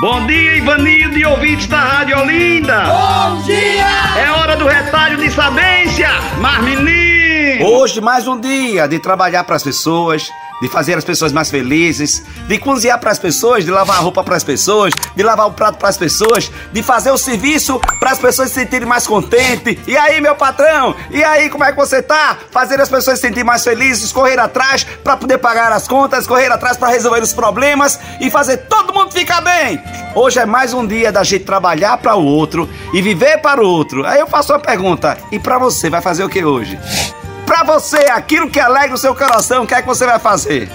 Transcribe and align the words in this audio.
Bom 0.00 0.26
dia, 0.26 0.56
Ivanildo 0.56 1.18
e 1.18 1.26
ouvintes 1.26 1.66
da 1.66 1.78
Rádio 1.78 2.18
Olinda. 2.18 2.84
Bom 2.84 3.42
dia! 3.42 3.84
É 4.18 4.30
hora 4.30 4.56
do 4.56 4.66
retalho 4.66 5.18
de 5.18 5.30
sabência, 5.30 6.08
mas 6.40 6.64
menino. 6.64 7.66
Hoje 7.66 8.00
mais 8.00 8.26
um 8.26 8.40
dia 8.40 8.88
de 8.88 8.98
trabalhar 8.98 9.44
para 9.44 9.56
as 9.56 9.62
pessoas, 9.62 10.30
de 10.60 10.68
fazer 10.68 10.96
as 10.96 11.04
pessoas 11.04 11.32
mais 11.32 11.50
felizes, 11.50 12.22
de 12.46 12.58
cozinhar 12.58 12.98
para 12.98 13.10
as 13.10 13.18
pessoas, 13.18 13.64
de 13.64 13.70
lavar 13.70 13.96
a 13.96 14.00
roupa 14.00 14.22
para 14.22 14.36
as 14.36 14.44
pessoas, 14.44 14.92
de 15.14 15.22
lavar 15.22 15.46
o 15.46 15.52
prato 15.52 15.78
para 15.78 15.88
as 15.88 15.96
pessoas, 15.96 16.50
de 16.72 16.82
fazer 16.82 17.10
o 17.10 17.18
serviço 17.18 17.80
para 17.98 18.10
as 18.10 18.18
pessoas 18.18 18.50
se 18.50 18.60
sentirem 18.60 18.86
mais 18.86 19.06
contentes. 19.06 19.78
E 19.86 19.96
aí, 19.96 20.20
meu 20.20 20.34
patrão? 20.34 20.94
E 21.10 21.22
aí, 21.22 21.48
como 21.48 21.64
é 21.64 21.72
que 21.72 21.76
você 21.76 22.02
tá? 22.02 22.38
Fazer 22.50 22.80
as 22.80 22.88
pessoas 22.88 23.18
se 23.18 23.26
sentirem 23.26 23.44
mais 23.44 23.64
felizes, 23.64 24.12
correr 24.12 24.38
atrás 24.38 24.84
para 25.02 25.16
poder 25.16 25.38
pagar 25.38 25.72
as 25.72 25.88
contas, 25.88 26.26
correr 26.26 26.50
atrás 26.52 26.76
para 26.76 26.88
resolver 26.88 27.22
os 27.22 27.32
problemas 27.32 27.98
e 28.20 28.30
fazer 28.30 28.58
todo 28.58 28.92
mundo 28.92 29.12
ficar 29.12 29.40
bem. 29.40 29.80
Hoje 30.14 30.40
é 30.40 30.46
mais 30.46 30.72
um 30.72 30.86
dia 30.86 31.12
da 31.12 31.22
gente 31.22 31.44
trabalhar 31.44 31.96
para 31.98 32.16
o 32.16 32.24
outro 32.24 32.68
e 32.92 33.00
viver 33.00 33.38
para 33.38 33.62
o 33.62 33.66
outro. 33.66 34.04
Aí 34.04 34.18
eu 34.18 34.26
faço 34.26 34.52
uma 34.52 34.58
pergunta: 34.58 35.16
e 35.30 35.38
para 35.38 35.58
você 35.58 35.88
vai 35.88 36.00
fazer 36.00 36.24
o 36.24 36.28
que 36.28 36.44
hoje? 36.44 36.78
Para 37.50 37.64
você, 37.64 37.96
aquilo 38.12 38.48
que 38.48 38.60
alegra 38.60 38.94
o 38.94 38.96
seu 38.96 39.12
coração, 39.12 39.64
o 39.64 39.66
que 39.66 39.74
é 39.74 39.82
que 39.82 39.88
você 39.88 40.06
vai 40.06 40.20
fazer? 40.20 40.70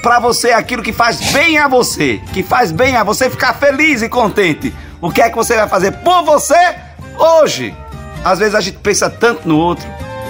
Para 0.00 0.20
você, 0.20 0.52
aquilo 0.52 0.80
que 0.80 0.92
faz 0.92 1.32
bem 1.32 1.58
a 1.58 1.66
você, 1.66 2.20
que 2.32 2.40
faz 2.40 2.70
bem 2.70 2.94
a 2.94 3.02
você 3.02 3.28
ficar 3.28 3.54
feliz 3.54 4.00
e 4.00 4.08
contente. 4.08 4.72
O 5.00 5.10
que 5.10 5.20
é 5.20 5.28
que 5.28 5.34
você 5.34 5.56
vai 5.56 5.68
fazer 5.68 5.90
por 5.90 6.22
você 6.22 6.76
hoje? 7.18 7.74
Às 8.24 8.38
vezes 8.38 8.54
a 8.54 8.60
gente 8.60 8.78
pensa 8.78 9.10
tanto 9.10 9.48
no 9.48 9.58
outro, 9.58 9.84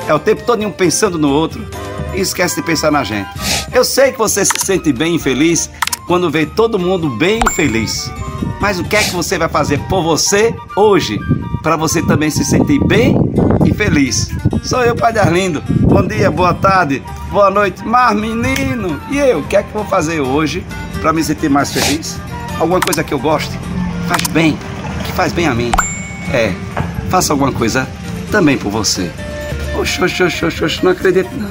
é 0.09 0.15
o 0.15 0.19
tempo 0.19 0.43
todo 0.43 0.71
pensando 0.71 1.19
no 1.19 1.29
outro 1.29 1.69
e 2.15 2.21
esquece 2.23 2.57
de 2.57 2.63
pensar 2.63 2.91
na 2.91 3.05
gente. 3.05 3.29
Eu 3.71 3.85
sei 3.85 4.11
que 4.11 4.17
você 4.17 4.43
se 4.43 4.59
sente 4.65 4.95
bem 4.95 5.17
e 5.17 5.19
feliz 5.19 5.69
quando 6.07 6.31
vê 6.31 6.47
todo 6.47 6.79
mundo 6.79 7.11
bem 7.11 7.41
e 7.47 7.53
feliz. 7.53 8.11
Mas 8.59 8.81
o 8.81 8.85
que 8.85 8.97
é 8.97 9.03
que 9.03 9.11
você 9.11 9.37
vai 9.37 9.51
fazer 9.51 9.79
por 9.81 10.03
você 10.03 10.55
hoje 10.75 11.21
para 11.63 11.77
você 11.77 12.01
também 12.01 12.31
se 12.31 12.43
sentir 12.43 12.83
bem 12.87 13.15
e 13.67 13.75
feliz? 13.75 14.31
Sou 14.63 14.85
eu, 14.85 14.95
Padre 14.95 15.21
Arlindo. 15.21 15.63
Bom 15.67 16.07
dia, 16.07 16.31
boa 16.31 16.53
tarde, 16.53 17.03
boa 17.31 17.51
noite. 17.51 17.83
Mas, 17.85 18.15
menino, 18.15 19.01
e 19.11 19.19
eu? 19.19 19.41
O 19.41 19.45
que 19.45 19.57
é 19.57 19.63
que 19.63 19.73
vou 19.73 19.85
fazer 19.85 20.21
hoje 20.21 20.65
para 21.01 21.13
me 21.13 21.25
sentir 21.25 21.49
mais 21.49 21.73
feliz? 21.73 22.19
Alguma 22.59 22.79
coisa 22.79 23.03
que 23.03 23.13
eu 23.13 23.19
goste? 23.19 23.59
Faz 24.07 24.23
bem, 24.29 24.59
que 25.07 25.13
faz 25.13 25.33
bem 25.33 25.47
a 25.47 25.55
mim. 25.55 25.73
É, 26.33 26.53
faça 27.09 27.33
alguma 27.33 27.51
coisa 27.51 27.89
também 28.31 28.59
por 28.59 28.71
você. 28.71 29.11
Oxe, 29.79 30.03
oxe, 30.03 30.23
oxe, 30.23 30.45
oxe, 30.45 30.65
oxe, 30.65 30.85
não 30.85 30.93
acredito 30.93 31.31
não. 31.35 31.51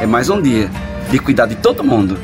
É 0.00 0.06
mais 0.06 0.28
um 0.28 0.42
dia 0.42 0.68
de 1.08 1.18
cuidar 1.20 1.46
de 1.46 1.54
todo 1.54 1.84
mundo, 1.84 2.18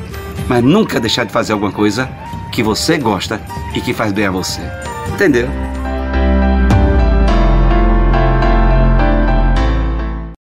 mas 0.48 0.62
nunca 0.62 0.98
deixar 0.98 1.24
de 1.24 1.32
fazer 1.32 1.52
alguma 1.52 1.72
coisa 1.72 2.08
que 2.50 2.64
você 2.64 2.98
gosta 2.98 3.40
e 3.74 3.80
que 3.80 3.94
faz 3.94 4.12
bem 4.12 4.26
a 4.26 4.30
você. 4.30 4.60
Entendeu? 5.08 5.48